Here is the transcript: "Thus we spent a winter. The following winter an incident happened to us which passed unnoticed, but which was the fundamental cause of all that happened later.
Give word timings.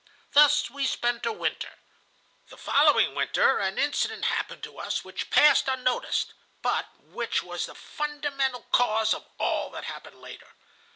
"Thus 0.31 0.67
we 0.71 0.87
spent 0.87 1.27
a 1.27 1.31
winter. 1.31 1.75
The 2.49 2.57
following 2.57 3.13
winter 3.13 3.59
an 3.59 3.77
incident 3.77 4.25
happened 4.25 4.63
to 4.63 4.79
us 4.79 5.05
which 5.05 5.29
passed 5.29 5.67
unnoticed, 5.67 6.33
but 6.63 6.87
which 7.01 7.43
was 7.43 7.67
the 7.67 7.75
fundamental 7.75 8.65
cause 8.71 9.13
of 9.13 9.27
all 9.37 9.69
that 9.69 9.83
happened 9.83 10.19
later. 10.19 10.55